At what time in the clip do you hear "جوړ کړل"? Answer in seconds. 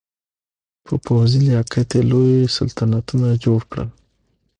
3.43-3.89